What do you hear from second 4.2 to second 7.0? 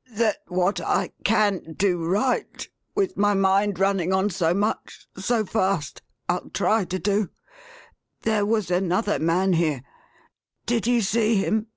so much, so fast, Til try to